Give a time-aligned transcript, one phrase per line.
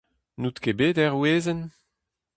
[0.39, 1.61] N'out ket bet er wezenn?